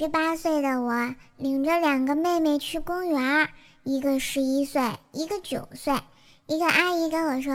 [0.00, 3.50] 十八岁的我领着两个妹妹去公园，
[3.84, 4.80] 一个十一岁，
[5.12, 5.92] 一个九岁。
[6.46, 7.52] 一个阿姨跟我说：“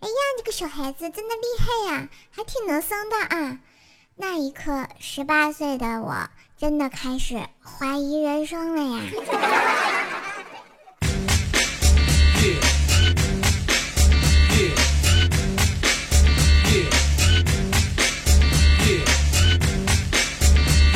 [0.00, 3.58] 哎呀，这个小孩子真的厉害呀，还挺能生的啊！”
[4.16, 6.14] 那一刻，十八岁的我
[6.56, 9.02] 真的开始怀疑人生了呀。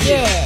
[0.07, 0.46] 耶，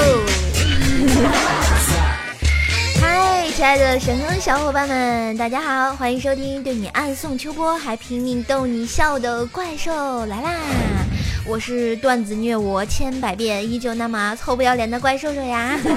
[3.00, 10.52] 嗨，亲爱的神坑小伙伴们，大家好，欢迎收听对你暗送秋波，还拼命逗你笑的怪兽来啦！
[11.46, 15.78] 我是段子虐我千百遍，依旧那么臭不要脸的怪兽兽呀！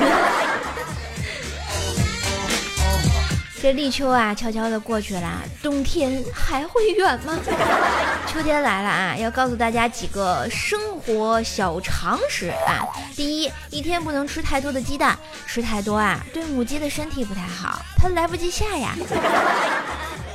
[3.63, 7.39] 这立秋啊，悄悄的过去了，冬天还会远吗？
[8.27, 12.83] 秋天来了啊，要告诉大家几个生活小常识啊。
[13.15, 18.97] 第一，一天不能吃太多的鸡蛋，吃太多啊，对母鸡的身体不太好，它来不及下呀。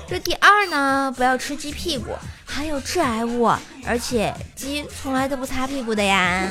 [0.08, 2.12] 这第二呢，不要吃鸡屁股，
[2.46, 3.52] 含有致癌物，
[3.86, 6.46] 而且鸡从来都不擦屁股的呀。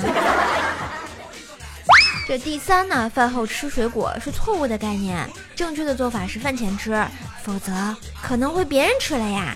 [2.27, 5.25] 这第三呢，饭后吃水果是错误的概念，
[5.55, 7.01] 正确的做法是饭前吃，
[7.41, 7.71] 否则
[8.21, 9.55] 可能会别人吃了呀。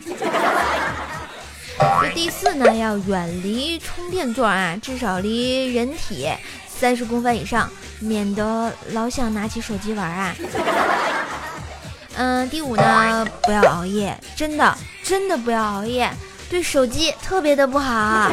[2.01, 6.29] 这第四呢，要远离充电座啊，至少离人体
[6.65, 10.33] 三十公分以上，免得老想拿起手机玩啊。
[12.15, 16.09] 嗯，第五呢，不要熬夜，真的真的不要熬夜，
[16.49, 18.31] 对手机特别的不好。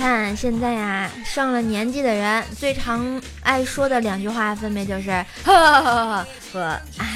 [0.00, 5.10] 看现在呀，上了年纪的人最常爱说的两句话，分别就是
[5.44, 7.06] “呵呵呵”和“唉”。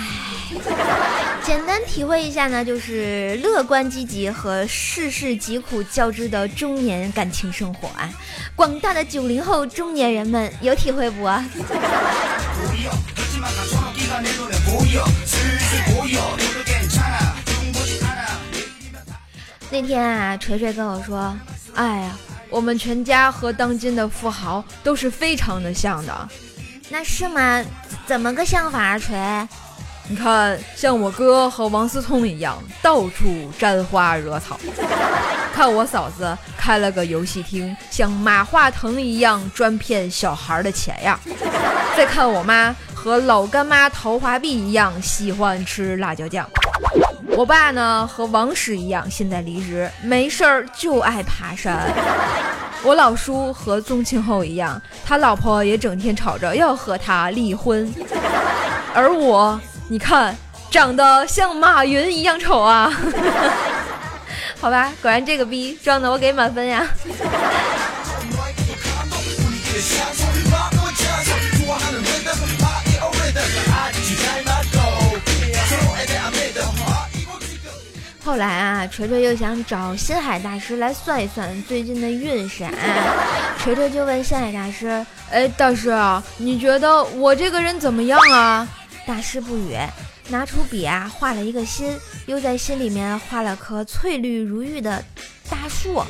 [1.42, 8.06] 简单体会一下呢，就是乐观积极和世事疾苦交织的中年感情生活啊。
[8.54, 11.24] 广大的九零后中年人们有体会不？
[19.70, 21.34] 那天啊，锤锤跟我说
[21.74, 22.14] ：“哎呀。”
[22.54, 26.28] 我们全家和当今的富豪都是非常的像的，
[26.88, 27.64] 那是吗？
[28.06, 28.96] 怎么个像法啊？
[28.96, 29.18] 锤，
[30.08, 34.54] 你看，像我哥和王思聪一样，到处沾花惹草；
[35.52, 41.18] 看我嫂子开了个游戏厅，像马化腾一样专骗小孩的钱呀；
[41.96, 46.46] 再看我妈和老干妈陶华碧一样，喜欢吃辣椒酱；
[47.28, 51.90] 我爸呢，和王石一样，现在离职，没事儿就爱爬山。
[52.84, 57.92] 我老叔和宗庆后一样，他老婆也整天吵着要和他离婚，
[58.94, 59.58] 而我，
[59.88, 60.36] 你看，
[60.70, 62.92] 长得像马云一样丑啊！
[64.60, 66.86] 好吧，果然这个逼装的我给满分呀。
[78.24, 82.66] 后来啊，锤锤又想找心海大师来算一算最近的运势。
[83.58, 88.66] 锤锤就问心海大师：“哎，大师啊，你觉得我这个人怎么样啊？”
[89.06, 89.76] 大师不语，
[90.30, 95.04] 拿出笔啊，画了一个心，又在心里面画了棵翠绿如玉的
[95.50, 96.02] 大树。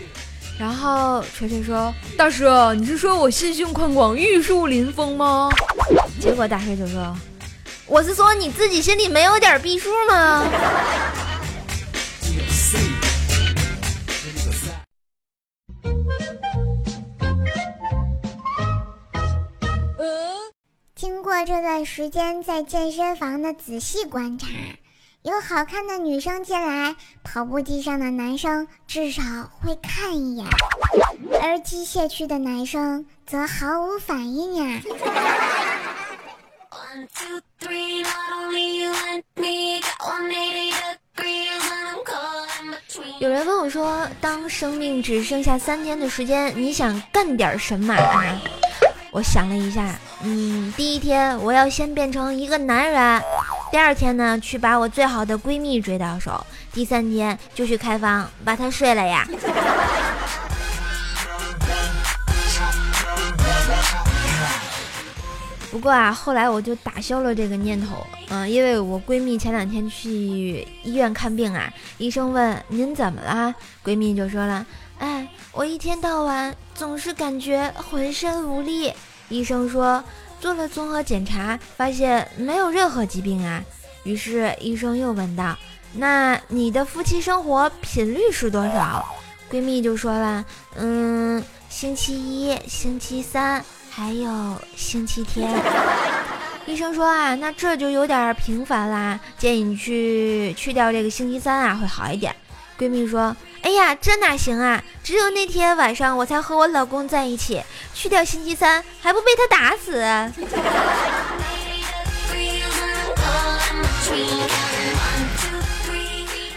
[0.57, 2.47] 然后锤锤说：“大师，
[2.77, 5.51] 你是说我心胸宽广、玉树临风吗？”
[6.23, 7.13] 结果大师就说
[7.87, 10.47] ：“我是说你自己心里没有点逼数吗？”
[21.05, 24.49] 经过这段时间在健身房的仔细观察，
[25.21, 29.23] 有好看的女生进来，跑步机上的男生至少
[29.61, 30.47] 会看一眼，
[31.43, 34.81] 而机械区的男生则毫无反应呀。
[43.19, 47.95] 有人问我说：“当生命只剩下三天的时间，你想干点什么？”
[49.15, 49.95] 我想了一下，
[50.25, 53.23] 嗯，第一天我要先变成一个男人，
[53.71, 59.25] 第二天呢去把我最好的闺蜜追到手，第三天就去开房把她睡了呀。
[65.71, 74.67] 不过啊，后来我就打消了这个念头，嗯，因为我闺蜜前两天去医院看病啊，医生问您怎么了，闺蜜就说了，
[75.05, 78.91] 哎，我一天到晚总是感觉浑身无力。
[79.29, 80.03] 医生说
[80.41, 83.63] 做了综合检查，发现没有任何疾病啊。
[84.05, 85.59] 于是医生又问道
[85.93, 89.05] ：“那你的夫妻生活频率是多少？”
[89.53, 90.43] 闺蜜就说了
[90.77, 95.51] ：“嗯，星期一、星期三，还有星期天。
[96.65, 102.35] ”医生说啊，那这就有点频繁啦，建议你去去掉这个星期三啊，会好一点。
[102.79, 104.83] 闺蜜说：“哎呀，这哪行啊？
[105.03, 107.63] 只有那天晚上我才和我老公在一起，
[107.95, 110.03] 去掉星期三还不被他打死？”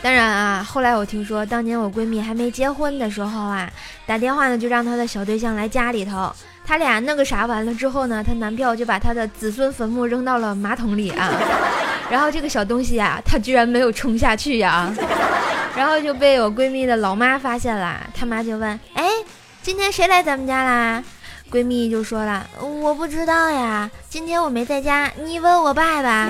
[0.02, 3.70] 当然啊，后来我听说，当年我闺蜜还没结婚的时候啊，
[4.06, 6.34] 打电话呢就让她的小对象来家里头，
[6.68, 11.32] 他俩那个啥完了之后呢，她男票就把他的子孙坟墓扔到了马桶里啊，
[12.12, 14.94] 然后这个小东西啊，他居然没有冲下去呀，
[15.78, 19.06] 然后就被我闺蜜的老妈发现了，他妈就问：“哎，
[19.62, 21.02] 今天谁来咱们家啦？”
[21.50, 26.30] 闺蜜就说了：“我不知道呀，今天我没在家，你问我爸爸。”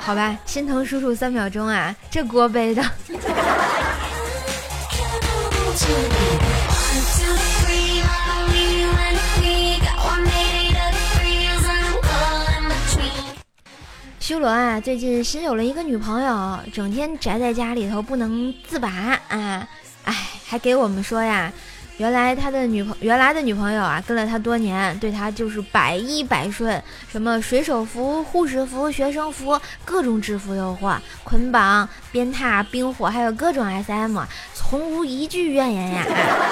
[0.00, 2.82] 好吧，心疼叔叔三秒钟啊，这锅背的。
[14.34, 18.88] 修罗啊，最近新有了一个女朋友，整天宅在家里头不能自拔
[19.28, 19.64] 啊！
[20.02, 20.12] 哎，
[20.44, 21.52] 还给我们说呀。
[21.98, 34.18] 原来他的女朋原来的女朋友啊，跟了他多年，对他就是百依百顺，什么水手服、护士服、学生服，各种制服诱惑、捆绑、鞭挞、冰火，还有各种 SM，
[34.52, 36.04] 从无一句怨言呀。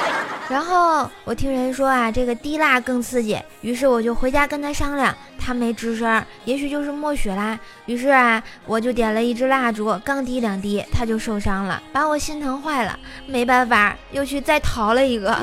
[0.48, 5.12] 然后我听人说啊，这个滴蜡更刺激，于是我就回家跟他商量，
[5.44, 7.58] 他没吱声，也许就是默许啦。
[7.86, 12.96] 于是啊，我就点了一支蜡烛，刚滴两滴，他就受伤了，把我心疼坏了。
[13.26, 15.36] 没办法，又去再淘了一个。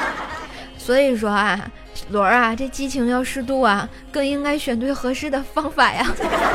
[0.76, 1.58] 所以说啊，
[2.10, 6.06] 罗儿啊，这激情要适度啊，更应该选对合适的方法呀。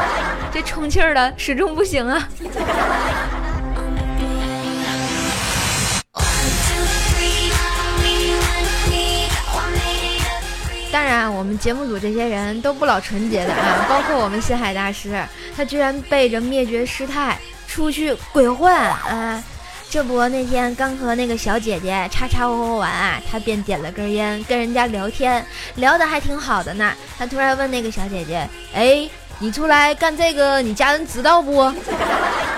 [0.54, 2.30] 这充气儿的始终不行啊。
[11.18, 15.20] 当然，我们节目组这些人都不老纯洁的啊， 包括我们星海大师，
[15.56, 17.36] 他居然背着灭绝师太
[17.68, 19.44] 出去鬼混啊！
[19.90, 25.44] 这不，那天刚和那个小姐姐叉叉哦哦完啊，他便点了根烟，跟人家聊天，
[25.78, 26.94] 聊得还挺好的呢。
[27.18, 29.10] 他突然问那个小姐姐：“哎，
[29.40, 31.74] 你出来干这个，你家人知道不？”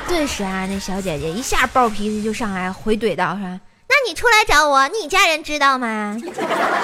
[0.05, 3.59] 顿时啊，那小姐姐一下暴脾气就上来回怼道：“说
[4.07, 6.17] 你出来找我，你家人知道吗？”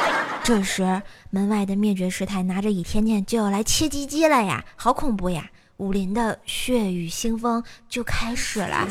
[0.43, 1.01] 这时。
[1.31, 5.43] 门外的灭绝师太拿着倚天剑就要来切鸡鸡了呀，好恐怖呀！
[5.75, 8.87] 武林的血雨腥风就开始了。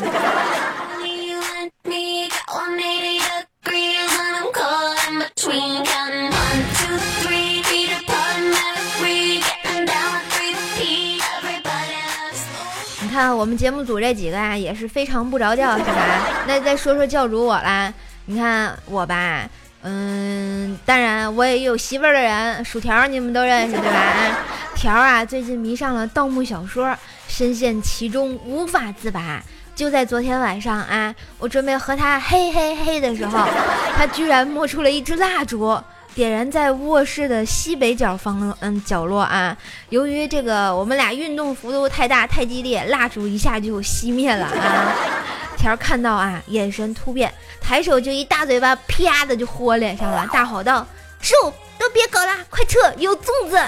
[13.00, 16.44] 你看我们节目组这几个啊，也是非常不着调，是吧？
[16.46, 17.90] 那再说说教主我啦，
[18.26, 19.48] 你看我吧。
[19.86, 24.38] 嗯，当然我也有媳妇儿的人，薯条你们都认识对吧？
[24.74, 26.96] 条啊，最近迷上了盗墓小说，
[27.28, 29.42] 深陷其中无法自拔。
[29.74, 33.46] 就在昨天晚上啊，我准备和他嘿嘿嘿的时候，
[33.94, 35.78] 他居然摸出了一支蜡烛，
[36.14, 39.56] 点燃在卧室的西北角方嗯角落啊。
[39.88, 44.94] 由于这个我们俩运动幅度太大太激烈，蜡烛一下就熄灭了啊。
[45.58, 50.86] 条看到啊，眼神突变，抬手就一大嘴巴，啪的就呼我脸上了，大吼道
[51.22, 51.34] ：“叔，
[51.78, 53.58] 都别搞了，快撤，有粽子！”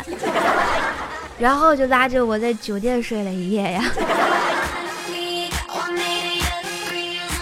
[1.40, 3.84] 然后就拉着我在酒店睡了一夜呀。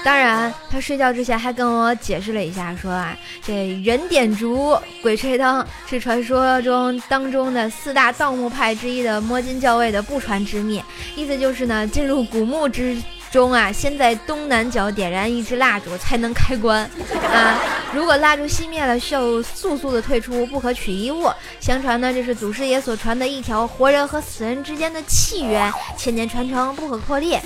[0.04, 10.82] 当然，他睡觉之前还跟我解释了一下，说啊，这人点烛，鬼吹灯是传说中当中的四大盗墓派之一的摸金校尉的不传之秘，
[11.16, 12.94] 意思就是呢，进入古墓之。
[13.34, 16.88] 中啊，先在东南角点燃一支蜡烛才能开关
[17.32, 17.60] 啊！
[17.92, 21.28] 如果蜡烛熄灭了，需要速速的退出，不可取一物。
[21.58, 27.42] 相传呢，这是祖师爷所传的一条活人和死人之间的契约，千年传承，不可破裂。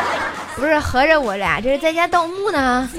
[0.56, 2.88] 不是，合着我俩这是在家盗墓呢？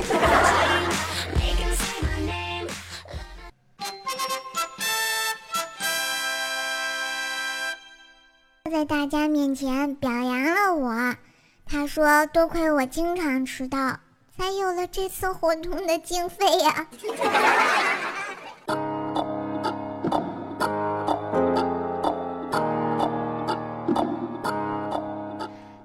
[8.72, 11.16] 在大家面前表扬了我。
[11.70, 14.00] 他说：“多亏我经常迟到，
[14.38, 16.88] 才有了这次活动的经费呀。”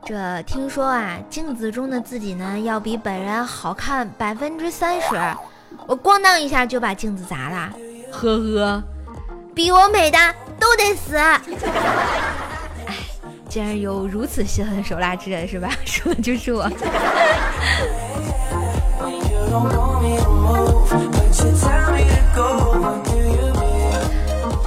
[0.05, 5.17] 这听说啊，镜子中的自己呢，要比本人好看百分之三十。
[5.87, 7.73] 我咣当一下就把镜子砸了，
[8.13, 8.83] 呵呵，
[9.55, 10.19] 比我美的
[10.61, 11.17] 都得死。
[13.53, 15.69] 竟然有如此心狠手辣之人，是吧？
[15.85, 16.67] 说的就是我。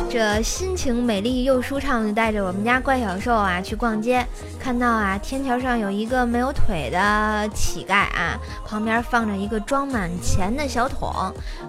[0.08, 4.24] 这心情美丽又舒畅，就带着我们家怪小兽啊去逛街，
[4.60, 11.12] 看到啊天桥上有一个没有腿的乞丐啊，旁边放着一个装满钱的小桶，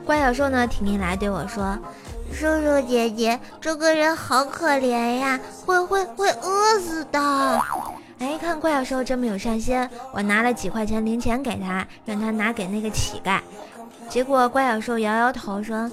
[0.05, 1.77] 怪小兽呢停下来对我说
[2.33, 7.19] ：“叔叔姐姐，这个人好可怜呀，会会会饿死的。”
[8.19, 13.41] 哎，看怪小兽这么有善心，我拿了几块钱零钱给他，让他拿给那个乞丐，
[14.09, 15.91] 结果怪小兽摇摇头说。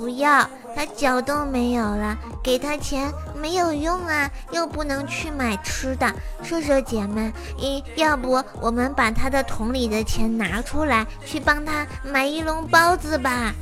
[0.00, 6.10] 不要，他脚都没有了，给他钱没有用啊，又不能去买吃的。
[6.42, 13.52] 射手姐们，一要不我们把他的桶里的钱拿出来，去帮他买一笼包子吧。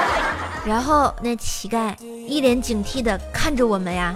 [0.64, 4.14] 然后那乞丐一脸警惕地看着我们呀。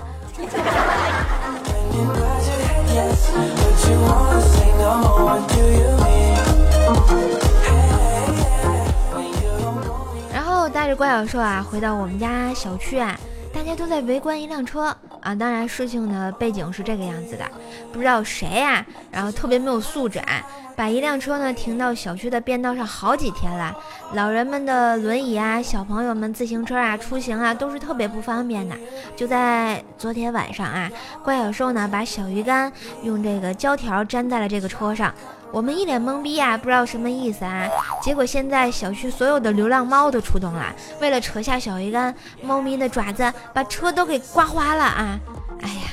[10.81, 13.15] 带着怪小兽啊，回到我们家小区啊，
[13.53, 15.35] 大家都在围观一辆车啊。
[15.35, 17.45] 当然，事情的背景是这个样子的，
[17.93, 20.43] 不知道谁呀，然后特别没有素质啊，
[20.75, 23.77] 把一辆车呢停到小区的便道上好几天了。
[24.15, 28.75] 老人们的轮椅啊，小朋友们自行车啊，出行啊都是特别不方便的。
[29.15, 30.91] 就在昨天晚上啊，
[31.23, 32.73] 怪小兽呢把小鱼干
[33.03, 35.13] 用这个胶条粘在了这个车上。
[35.53, 37.69] 我们一脸懵逼啊，不知道什么意思啊。
[38.03, 40.67] 结果现在小区所有的流浪猫都出动了，
[41.01, 45.19] 为了扯下小鱼干，猫咪的爪子把车都给刮花了啊！
[45.63, 45.91] 哎呀，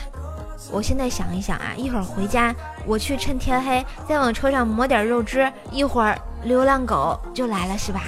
[0.72, 8.04] 我现在想一想啊，一会儿回家我去趁天黑再往车上抹点肉汁，一会儿流浪狗就来了，是吧？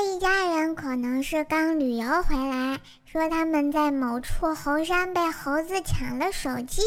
[0.00, 6.82] 一家人可能是刚旅游回来，说他们在某处猴山被猴子抢了手机，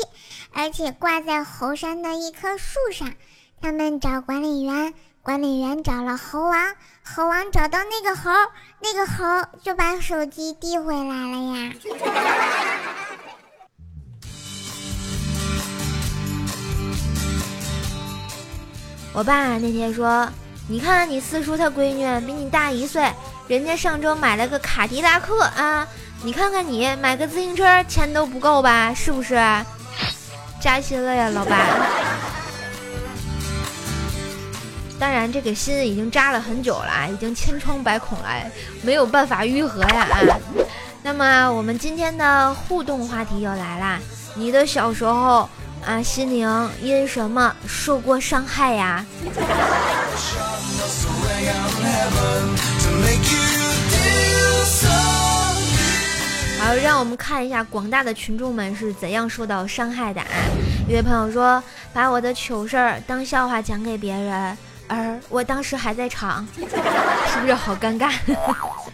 [0.53, 3.13] 而且挂在猴山的一棵树上。
[3.61, 8.31] 他们找管理员，管理员找了猴王，猴王找到那个猴，
[8.81, 11.73] 那个猴就把手机递回来了呀。
[19.13, 20.29] 我爸那天说。
[20.67, 23.07] 你看，你四叔他闺女比你大一岁，
[23.47, 25.87] 人家上周买了个卡迪拉克啊！
[26.23, 28.91] 你看看你买个自行车钱都不够吧？
[28.91, 29.35] 是不是？
[30.59, 31.55] 扎心了呀，老爸。
[34.97, 38.27] 当然，这个心已经扎了很久了，已经千疮百孔了，
[38.81, 40.17] 没有办法愈合呀啊。
[41.03, 43.99] 那么，我们今天的互动话题又来啦，
[44.33, 45.47] 你的小时候
[45.85, 49.05] 啊，心灵因什么受过伤害呀？
[56.59, 60.27] 好，让我们看一下广大的群众们是怎样受到伤害的啊！
[60.89, 61.63] 一位朋友说
[61.93, 68.11] ：“把我的糗事儿当笑话讲给别人，而我当时还在场，是不是好尴尬？”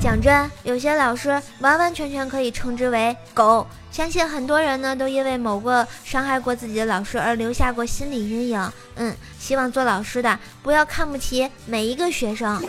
[0.00, 3.66] 讲真，有些老师完完全全可以称之为狗。
[3.90, 8.72] 相信很多人呢都因为某个伤害过自己的老师而留下过心理阴影。
[8.94, 12.62] 嗯，希望做老师的不要看不起每一个学生。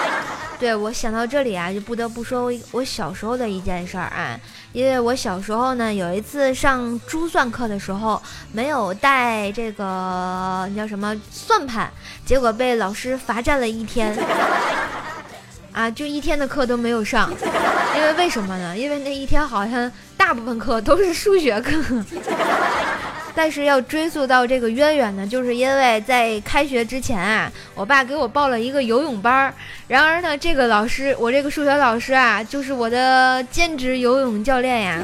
[0.58, 4.38] 对我想到这里啊，就不得不说我小时候的一件事儿啊，
[4.72, 8.20] 因为我小时候呢有一次上珠算课的时候
[8.52, 11.90] 没有带这个叫什么算盘，
[12.24, 14.14] 结果被老师罚站了一天。
[15.76, 17.30] 啊，就一天的课都没有上，
[17.94, 18.74] 因为为什么呢？
[18.74, 22.02] 因为那一天好像大部分课都是数学课。
[23.34, 29.52] 但是要追溯到这个渊源呢，就是因为在开学之前啊，我爸给我报了一个游泳班儿。
[29.86, 35.02] 然而呢，这个老师，我这个数学老师啊，就是我的兼职游泳教练呀。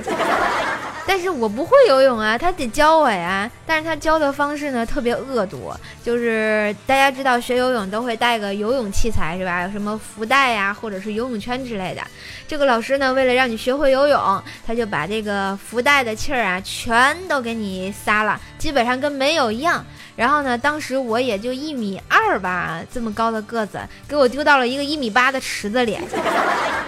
[1.07, 3.51] 但是我不会游泳啊，他得教我呀。
[3.67, 5.73] 但是他教的方式呢，特别恶毒，
[6.05, 9.63] 就是大家知道学游泳都会带个游泳器材是吧？
[9.63, 12.03] 有什么浮袋呀，或者是游泳圈之类的。
[12.47, 19.85] 这个老师呢，为了让你学会游泳，他就把这个浮袋的气儿啊，全都给你撒了，基本上跟没有一样。
[20.15, 25.99] 然后呢，当时我也就一米二吧，这么高的个子，给我丢到了一个一米八的池子里，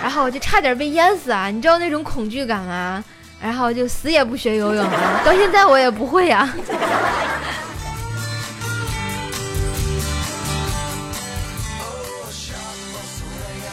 [0.02, 1.50] 然后我就差点被淹死啊！
[1.50, 3.02] 你知道那种恐惧感吗？
[3.44, 6.48] 然后就死也不学游泳了， 到现在我也不会呀。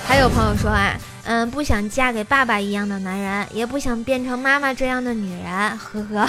[0.06, 6.28] 还有朋友说啊，嗯，不想嫁给爸爸一样的男人，也不想变成妈妈这样的女人，呵呵。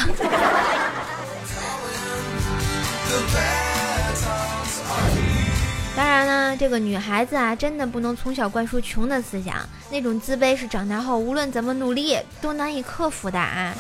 [6.13, 13.75] 当然呢，这个女孩子啊，真的不能从小灌输穷的思想，那种自卑是长大后无论怎么努力都难以克服的啊。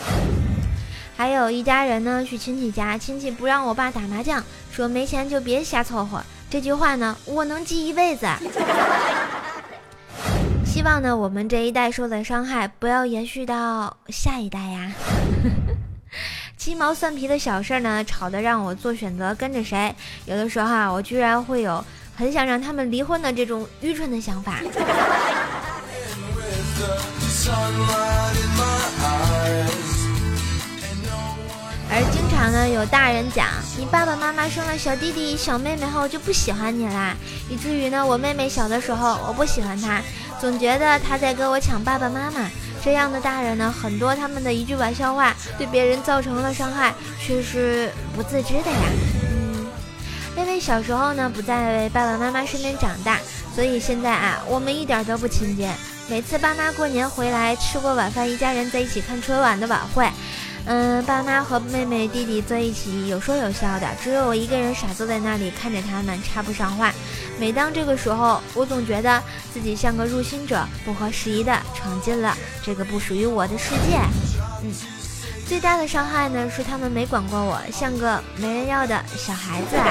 [1.15, 6.23] 还有一家人呢，去亲戚家，亲戚不让我爸打麻将，说没钱就别瞎凑合。
[6.49, 8.27] 这句话呢，我能记一辈子。
[10.65, 14.91] 希望呢，我们这一代受的伤害不要延续到下一代呀。
[16.57, 19.95] 鸡毛蒜皮的小事儿呢，吵得让我做选择跟着谁。
[20.25, 21.85] 有的时候啊，我居然会有
[22.15, 24.61] 很想让他们离婚的这种愚蠢的想法。
[31.95, 37.15] 而经常呢，有大人讲，你爸爸妈妈生了小弟弟、小妹妹后就不喜欢你啦，
[37.51, 40.01] 以至于呢，我妹妹小的时候，我不喜欢她，
[40.41, 42.49] 总觉得她在跟我抢爸爸妈妈。
[42.83, 49.22] 这样的大人呢，很多他们的一句玩笑话，对别人造成了伤害，却是不自知的呀。
[50.37, 53.19] 因为小时候呢，不在爸爸妈妈身边长大，
[53.55, 55.69] 所以现在啊，我们一点都不亲近。
[56.09, 60.09] 每次爸妈过年回来，吃过晚饭，一家人在一起看春晚的晚会。
[60.65, 66.93] 嗯，爸妈和妹妹弟弟坐一起有说有笑的，只有我一个人傻坐在那里看着他们，插不上话。
[67.39, 69.21] 每当这个时候，我总觉得
[69.53, 73.99] 自己像个入侵者，不合时宜的闯进了这个不属于我的世界。
[74.63, 74.73] 嗯，
[75.53, 79.85] 最大的伤害呢是他们没管过我，像个没人要的小孩子啊。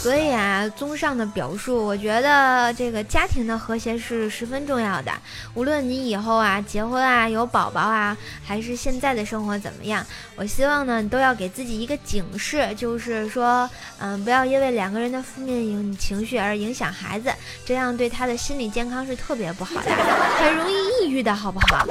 [0.00, 5.12] 所以啊，综上的表述，我觉得这个家庭的和谐是十分重要的。
[5.52, 10.04] 无论你以后啊结婚啊有宝宝啊，还是现在的生活怎么样，
[10.36, 17.30] 我希望呢，你都要给自己一个警示，就是说，嗯，不要因为两个人的负面影情绪而影响孩子，
[17.66, 19.90] 这样对他的心理健康是特别不好的，
[20.40, 21.86] 很容易抑郁的，好不好？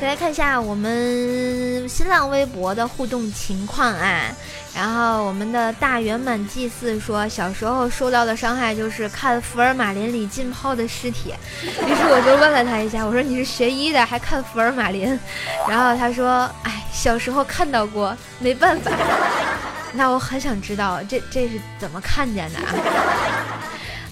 [0.00, 4.22] 再来看一下我们新浪微博的互动情况啊，
[4.72, 15.18] 然后我们的大圆满祭祀说，小时候受到的伤害就是看福尔马林里浸泡的尸体，于是我就问了他一下，我说你是学医的还看福尔马林？
[15.68, 18.92] 然后他说，哎，小时候看到过，没办法。
[19.92, 22.74] 那我很想知道这这是怎么看见的啊？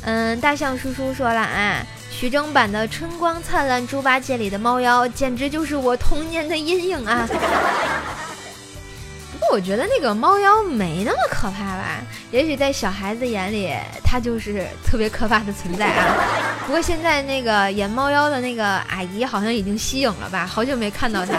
[0.02, 1.87] 嗯，大象叔叔说了啊。
[2.18, 7.29] 徐峥版的《春光灿烂猪八戒》里的猫妖，简直就是我童年的阴影啊！
[9.31, 11.98] 不过我觉得那个猫妖没那么可怕吧？
[12.31, 13.70] 也许在小孩子眼里，
[14.02, 16.16] 它就是特别可怕的存在啊。
[16.64, 20.46] 不过现在那个演猫妖的那个阿姨好像已经息影了吧？
[20.50, 21.35] 好久没看到她。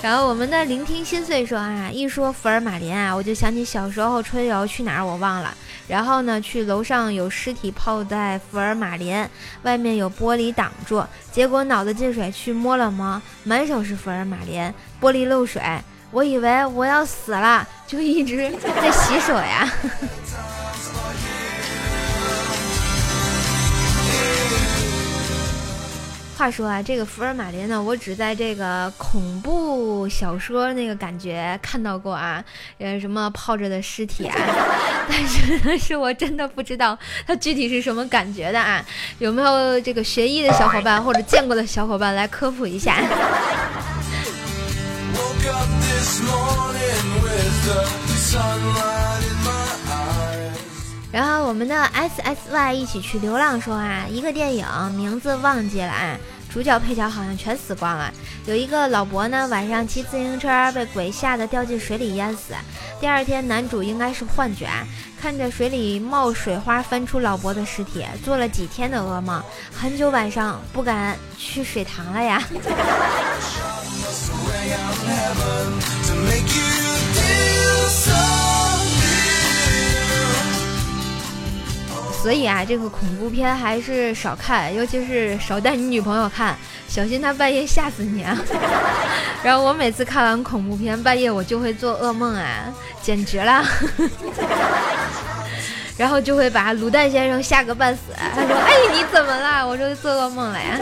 [0.00, 5.52] 然后我们的聆听心碎说啊，一说福尔马林啊，我就想起小时候春游去哪儿我忘了。
[5.88, 9.26] 然后呢，去楼上有尸体泡在福尔马林，
[9.62, 15.60] 外面有玻璃挡住，结果脑子进水去摸了摸，满手是福尔马林，玻璃漏水，
[16.12, 19.68] 我以为我要死了，就一直在洗手呀。
[26.38, 32.44] 话说啊，这个福尔马林呢，我只在这个恐怖小说那个感觉看到过啊，
[32.78, 34.36] 呃，什么泡着的尸体啊，
[35.10, 36.96] 但是呢，是我真的不知道
[37.26, 38.80] 它具体是什么感觉的啊，
[39.18, 42.94] 有没有这个学医的小伙伴或者见过的小伙伴来科普一下？
[51.10, 56.16] 然后我们的 S S Y 一起去流浪说啊，一个电影名字忘记了啊，
[56.52, 58.12] 主角配角好像全死光了。
[58.46, 62.52] 有一个老伯呢，晚上骑自行车被鬼吓得掉进水里淹死。
[63.00, 64.68] 第二天男主应该是幻觉，
[65.20, 69.42] 看着水里冒水花翻出老伯的尸体，做了几天的噩梦，
[69.74, 72.42] 很久晚上不敢去水塘了呀。
[82.20, 88.36] 所以啊，这个恐怖片还是少看，尤其是少带你女朋友看，小心她半夜吓死你啊！
[89.42, 93.64] 然后我每次看完恐怖片，半夜我就会做噩梦啊，简直了！
[95.96, 98.00] 然后就会把卤蛋先生吓个半死。
[98.34, 100.78] 他说：“哎，你怎么了？”我说：“做噩梦了呀。”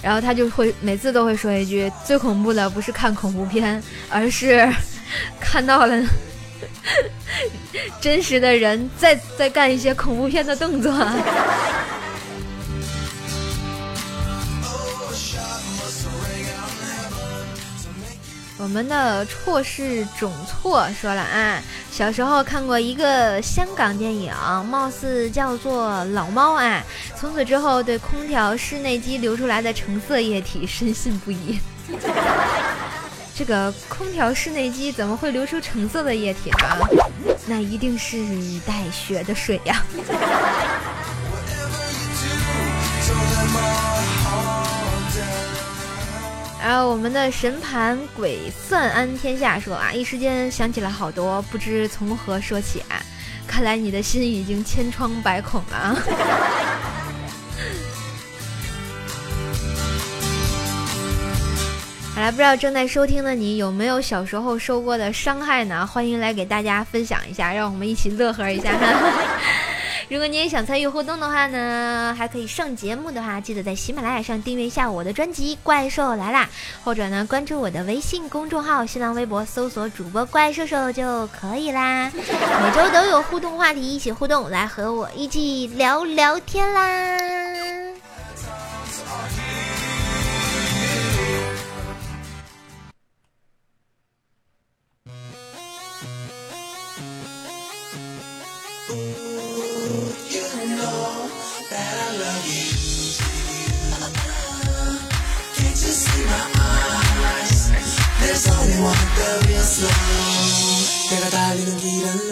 [0.00, 4.68] 然后他就会每次都会说一句：“最恐怖的不是看恐怖片，而是
[5.40, 6.02] 看到了。”
[8.00, 10.92] 真实的人在在干一些恐怖片的动作。
[18.58, 24.32] 我们的错是种错说了啊，小时候看过一个香港电影，
[24.70, 26.80] 貌似叫做《老猫》啊，
[27.18, 31.58] 从此之后对空调室内机流出来的橙色液体深信不疑。
[33.34, 36.56] 这个空调室内机怎么会流出橙色的液体呢？
[37.46, 38.18] 那一定是
[38.66, 39.82] 带血的水呀。
[46.62, 53.02] 然后我们的神盘鬼算安天下说啊，一时间想起了好多，不知从何说起啊。
[53.46, 55.98] 看来你的心已经千疮百孔了。
[62.14, 65.86] 好了，不知道正在收听的你有没有小时候受过的伤害呢？
[65.86, 68.70] 欢迎来给大家分享一下，让我们一起乐呵一下。
[70.10, 76.44] 如果你也想参与互动的话呢，还可以上节目的话，记得在喜马拉雅上订阅一下我的专辑《怪兽来啦》，
[76.84, 82.12] 或者呢关注我的微信公众号、新浪微博，搜索主播怪兽兽就可以啦。
[82.14, 88.01] 每周都有互动话题，一起互动，来和我一起聊聊天啦。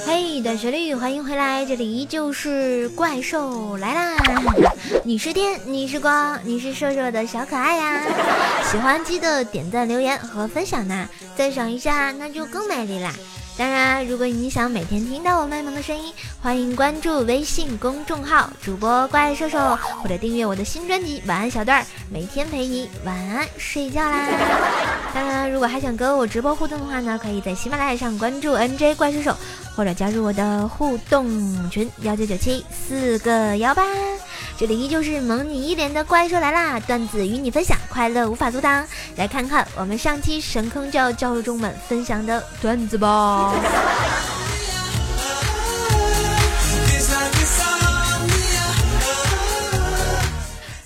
[0.07, 4.17] 嘿，短旋律，欢迎回来，这里依旧是怪兽来啦！
[5.05, 8.03] 你是电，你是光，你是瘦瘦的小可爱呀！
[8.71, 13.13] 喜欢记得点赞、留言和分享呐，赞赏一下那就更美丽啦！
[13.57, 24.29] 当然，如果你想每天听到我卖萌的声音，欢迎关注微信公众号主播怪兽兽，或者订阅我的新专辑《晚安小段儿》，每天陪你晚安睡觉啦。
[25.13, 29.37] 当然，如果还想跟我直播互动的话呢，可以在喜马拉雅上关注 NJ 怪兽兽，
[29.77, 33.83] 或者加入我的互动群幺九九七四个幺八。
[34.59, 38.87] 这里依旧是萌你一脸的怪兽来啦，段子与你分享，快乐无法阻挡。
[39.17, 43.55] 来看看我们上期神坑教教众们分享的段子吧。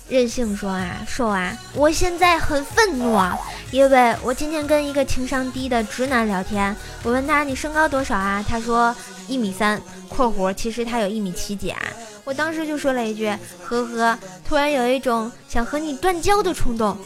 [0.07, 3.37] 任性说啊，说啊，我现在很愤怒啊，
[3.71, 8.43] 因为我今天跟一个情商低的直男聊天，我问他你身高多少啊？
[8.47, 8.95] 他说
[9.27, 11.81] 一米三（括弧其实他有一米七几啊）。
[12.23, 13.29] 我当时就说了一句
[13.63, 16.97] 呵呵，突然有一种想和你断交的冲动。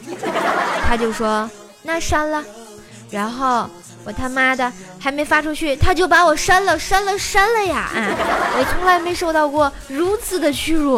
[0.87, 1.49] 他就说
[1.83, 2.43] 那删了，
[3.09, 3.69] 然后
[4.03, 7.89] 我他妈的还没发出去，他就把我删了，删了，删了呀！
[7.95, 8.15] 啊，
[8.57, 10.97] 我从来没受到过如此的屈辱。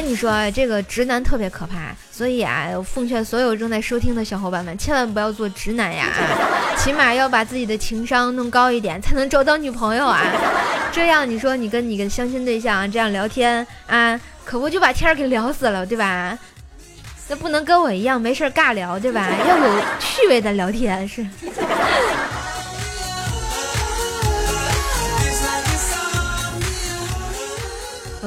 [0.00, 6.06] 跟你说，这个直男特别可怕，所以啊，我奉劝所有正在收听的小伙伴们，千万不要做直男呀！
[6.78, 10.22] 起码要把自己的情商弄高一点，才能找到女朋友啊！
[10.94, 16.38] 这样你说你跟你的相亲对象这样聊天啊，可不就把天儿给聊死了，对吧？
[17.28, 19.26] 那不能跟我一样没事尬聊，对吧？
[19.48, 21.26] 要有趣味的聊天是。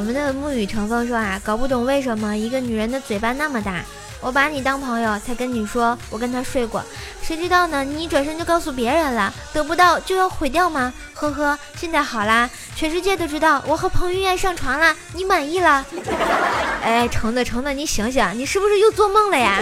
[0.02, 3.86] 我们的沐雨成风说啊，搞不懂为什么一个女人的嘴巴那么大。
[4.20, 6.84] 我把你当朋友才跟你说我跟他睡过，
[7.22, 7.84] 谁知道呢？
[7.84, 10.92] 你一转身就告诉别人了，得不到就要毁掉吗？
[11.14, 15.86] 呵呵，现在好啦，全世界都知道我和彭于晏上床啦，你满意了？
[16.82, 19.60] 哎，橙子橙子，你醒醒，你是不是又做梦了呀？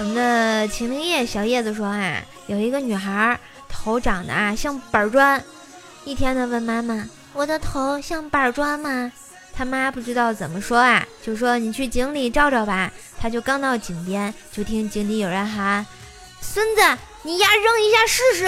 [0.00, 3.40] 我们的秦明叶小叶子说啊，有一个女孩。
[3.86, 5.40] 头长得啊像板砖，
[6.04, 9.12] 一天呢问妈妈：“我的头像板砖吗？”
[9.54, 15.86] 他妈不知道怎么说啊，就说：“你去井里照照吧。”他就刚到井边，就听井底有人喊
[16.42, 16.82] ：“孙子，
[17.22, 18.44] 你丫扔一下试试。”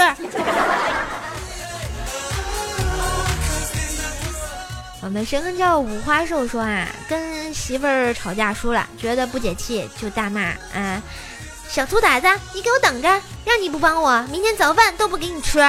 [5.02, 10.40] 我们神坑叫五花兽说啊，跟媳妇儿吵架输了，觉得不解气，就大骂
[10.74, 11.00] 啊。
[11.68, 13.08] 小兔崽子，你给我等着！
[13.44, 15.60] 让你不帮我，明天早饭都不给你吃。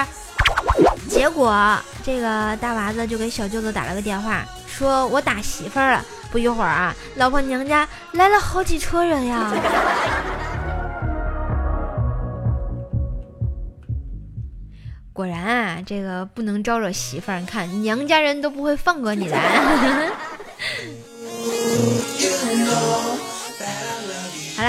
[1.10, 6.04] 结果这个大娃子就给小舅子打了个电话，说我打媳妇儿了。
[6.32, 9.52] 不一会儿啊，老婆娘家来了好几车人呀。
[15.12, 19.38] 果然啊，这个不能招惹媳妇儿，你看娘家人都不会放过你的。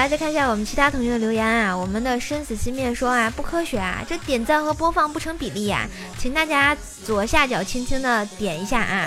[0.00, 1.76] 来再看一下我们其他同学的留言啊。
[1.76, 5.86] 我们的生死熄灭说啊，不科学啊，这点赞和播放不成比例呀，
[6.18, 9.06] 请大家左下角轻轻的点一下啊。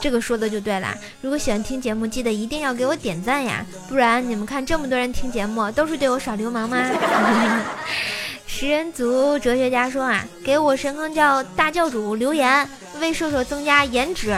[0.00, 0.92] 这个说的就对了。
[1.20, 6.76] 如果喜欢听节目，记得一定要给我点赞呀，不然你们看这么多人听节目，都是对我耍流氓吗？
[8.44, 12.68] 食人族哲学家说啊，给我神坑教大教主留言，
[13.00, 14.34] 为射手增加颜值。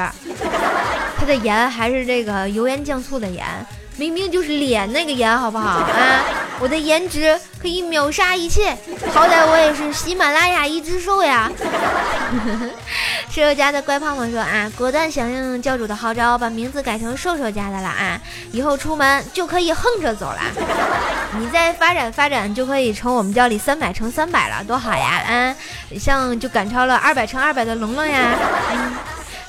[1.16, 3.42] 他的颜还是这个油盐酱醋的盐。
[3.96, 6.24] 明明就是脸那个颜，好不好啊？
[6.60, 8.76] 我的颜值可以秒杀一切，
[9.12, 11.50] 好歹我也是喜马拉雅一只兽呀。
[13.30, 18.20] 瘦瘦家的乖胖胖说啊，果断响应教主的号召，把名字改成瘦瘦家的了啊，
[18.52, 20.40] 以后出门就可以横着走了。
[21.38, 25.56] 你再发展发展，就可以成我们教里三百乘三百了，多好呀啊！
[25.98, 28.30] 像就赶超了二百乘二百的龙龙呀。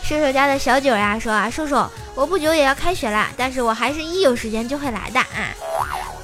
[0.04, 1.90] 瘦瘦家的小九呀说啊，瘦瘦。
[2.16, 5.52] 我不久也要开学了，但是我还是一有时间就会来的啊。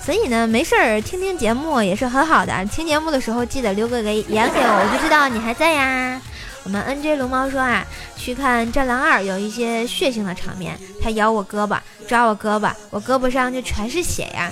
[0.03, 2.65] 所以呢，没事儿听听节目也是很好的。
[2.65, 6.19] 听节目的时候记得留个言给我，我就知道你还在呀。
[6.63, 7.83] 我们 NJ 龙猫说啊，
[8.15, 11.77] 去看《战狼二》有一些血腥的场面，他咬我胳膊，
[12.07, 14.51] 抓我胳膊，我胳膊上就全是血呀。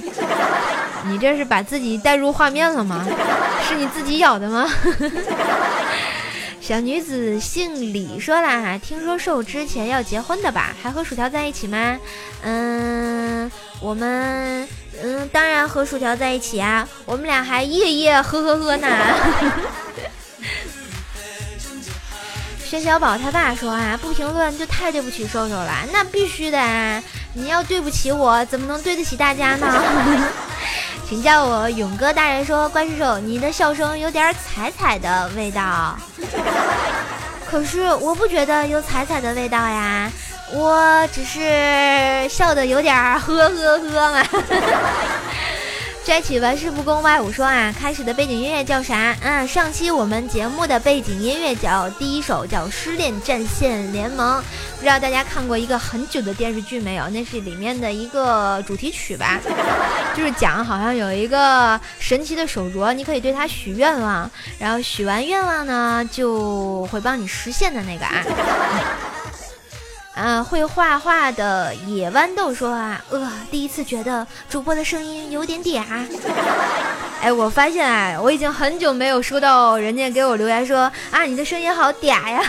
[1.06, 3.06] 你这是把自己带入画面了吗？
[3.68, 4.68] 是你自己咬的吗？
[6.70, 10.72] 小女子姓李，说啦，听说瘦之前要结婚的吧？
[10.84, 11.98] 还和薯条在一起吗？
[12.44, 14.70] 嗯，我们
[15.02, 18.88] 嗯，当然和薯条在一起啊，我们俩还夜夜呵呵呵呢。
[22.64, 27.02] 薛小宝他爸说啊，不评论就太对不起瘦瘦了，那必须的啊！
[27.34, 29.84] 你要对不起我，怎么能对得起大家呢？
[31.10, 32.46] 请叫我勇哥大人。
[32.46, 35.98] 说怪叔叔，你的笑声有点彩彩的味道，
[37.50, 40.10] 可是我不觉得有彩彩的味道呀，
[40.54, 44.24] 我只是笑的有点呵呵呵嘛。
[46.10, 49.16] 摘起玩世不恭歪五说啊，开始的背景音乐叫啥？
[49.22, 54.42] 嗯，上期我们节目的背景音乐叫第一首叫《失恋战线联盟》，
[54.78, 57.08] 不知道大家看过一个很久的电视剧没有？
[57.10, 59.40] 那是里面的一个主题曲吧，
[60.18, 68.26] 就是讲好像有一个神奇的手镯，你可以对它许愿望，然后许完愿望呢就会帮你实现的那个啊。
[70.20, 75.82] 啊，会画画的野豌豆说啊，呃，第一次觉得主播的声音有点嗲。
[77.24, 82.42] 哎，我发现啊，我已经很久没有收到人家给我留言说啊，你的声音好嗲呀。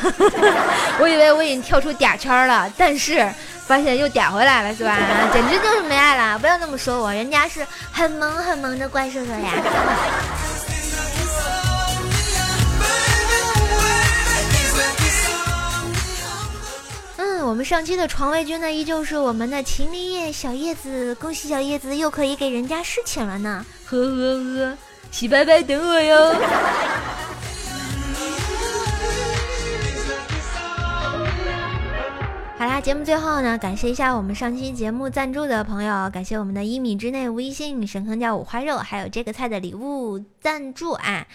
[0.99, 3.25] 我以为我已经跳出嗲圈了，但是
[3.69, 4.99] 发现又嗲回来了，是吧？
[5.33, 6.37] 简直就是没爱了！
[6.41, 9.53] 不要那么说我，人家是很萌很萌的怪兽兽呀。
[17.61, 24.75] 们上期的床位君呢，依旧是我们的秦林叶小叶子，恭喜小叶子又可以给人家侍寝了呢，呵呵呵，
[25.11, 26.35] 洗白白等我哟。
[32.57, 41.27] 好啦，节目最后呢，感谢一下我们上期节目赞助的朋友，感谢我们的一米之内微信神坑叫五花肉，还有这个菜的礼物赞助啊。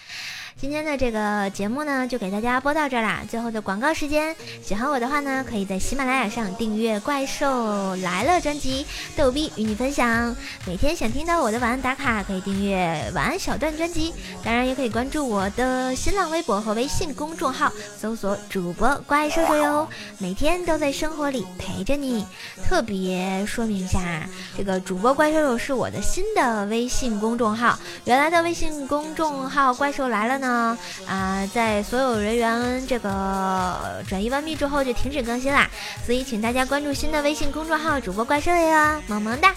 [0.58, 3.20] 今天的这个节目呢，就给大家播到这啦。
[3.28, 10.34] 最后的广告时间，喜欢我的话呢，可以在喜马拉雅上订阅《怪兽来了》专辑，逗逼与你分享。
[10.66, 14.14] 每天想听到我的晚安打卡，可以订阅晚安小段专辑。
[14.42, 19.86] 当然，也可以关注我的新浪微博和微信公众号，搜索主播怪兽兽哟。
[20.16, 22.26] 每天都在生活里陪着你。
[22.66, 30.45] 特别说明一下，这个主播怪兽兽是我的新的微信公众号，原来的微信公众号怪兽来了呢。
[30.46, 35.68] 呢啊，在所有人员这个转移完毕之后就停止更新啦，
[36.04, 39.54] 所以请大家关注新的微信公众号主播怪兽呀，萌萌哒。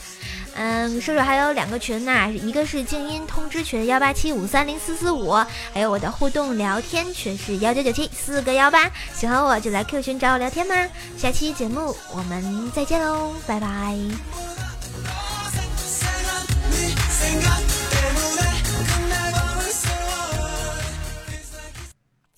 [0.56, 5.34] 嗯，兽兽还有两个群呢，一个是静音通知群幺八七五三零四四五，
[5.74, 10.76] 还有我的互动聊天群是幺九九七四个幺八，喜欢我就来 Q 群找我聊天吧？
[11.18, 13.96] 下期节目我们再见喽，拜拜。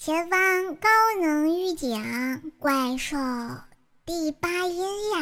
[0.04, 0.40] 前方
[0.78, 0.90] 高
[1.22, 3.18] 能预警，怪兽
[4.04, 5.20] 第八音呀！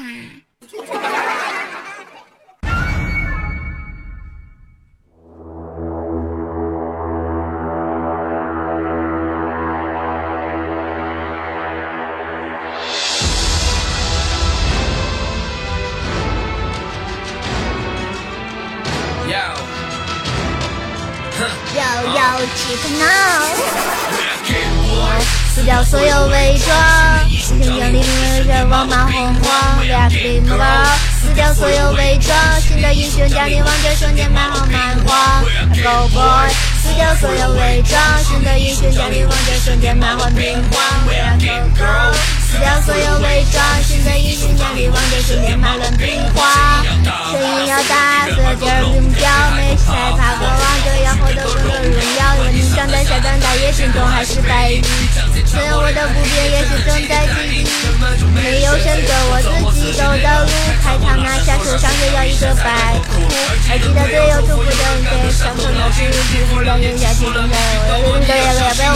[21.76, 21.82] 要
[22.16, 23.89] 要起个闹！
[25.90, 32.38] 所有伪装，心情降临，人人望马红黄，俩 f l 掉所有伪装。
[32.62, 35.44] 新的英雄降临，王者瞬间满好满荒。
[35.82, 36.48] Go boy，
[36.84, 38.00] 撕掉所有伪装。
[38.24, 40.80] 新的英雄降临，王者瞬间满怀兵荒。
[41.08, 42.14] We are go go，
[42.46, 43.60] 撕掉所有伪装。
[43.82, 46.86] 新的英雄降临，王者瞬间满了兵荒。
[47.32, 49.26] 声音要大，所有劲儿并不掉。
[49.58, 52.38] 没害怕过王者，要获得更多荣耀。
[52.44, 54.84] 问你上单下单打野，心中还是白银。
[55.50, 57.66] 虽然我的不变也是正在进行。
[58.36, 59.42] 没有选择，我
[59.74, 60.52] 自己走的路。
[60.84, 63.26] 开场拿下手上就要一个白虎。
[63.68, 64.72] 还记得队友祝福的
[65.10, 65.98] 给，上场的是
[66.30, 67.58] 皮肤的人下去准备，
[68.06, 68.94] 我的队友要不要？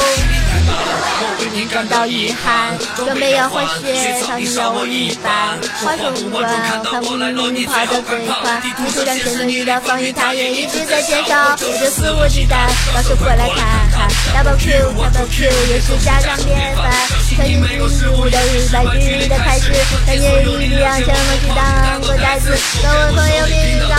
[1.71, 5.57] 感到遗憾，准备要换血，场上要我一半。
[5.81, 6.43] 话说无关，
[6.83, 8.61] 看不明跑得最快。
[8.61, 13.89] 地图上前面遇到防御，他也一直在介绍，我就肆无忌惮，到时过来看。
[14.33, 16.91] Double Q，Double Q，也是家常便饭。
[17.37, 19.71] 曾经是无的日白日的开始，
[20.07, 22.57] 感觉力量什么去当过袋子。
[22.81, 23.95] 各位朋友别遇到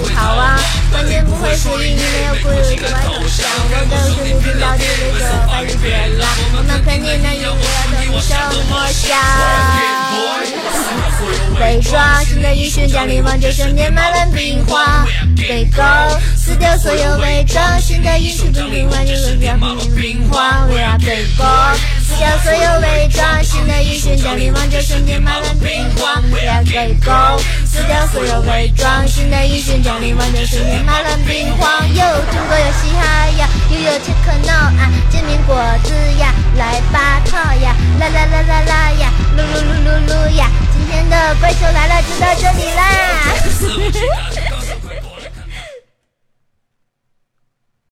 [0.00, 0.60] 自好啊，
[0.92, 3.46] 完全不会是因为没有骨肉之外头像。
[3.64, 6.24] 我的兄弟听到这个说法就变了，
[6.56, 8.30] 我们肯定能赢，我要等你什
[8.68, 9.02] 么想？
[11.58, 15.06] 被抓，新的英雄降临，王者瞬间满了兵荒。
[15.36, 15.82] 被狗
[16.36, 20.68] 撕掉所有伪装，新的英雄降临，王者瞬间满了兵荒。
[20.68, 21.44] We are 被狗
[22.12, 26.22] 撕掉所有伪装，新的英雄降临，王者瞬间满了兵荒。
[26.30, 27.10] We are 被狗
[27.64, 31.88] 撕掉所有伪装，新的英雄降临，王者瞬间满了兵荒。
[31.88, 40.50] 有中国有嘻哈呀，又有切克闹啊，煎饼果子呀，来吧套呀，啦啦啦啦啦呀，噜噜噜噜噜呀。
[40.76, 44.41] 今天的怪兽来了就到这里啦。